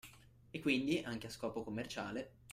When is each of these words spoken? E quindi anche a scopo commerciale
E 0.49 0.59
quindi 0.61 0.97
anche 1.05 1.27
a 1.27 1.29
scopo 1.29 1.63
commerciale 1.63 2.31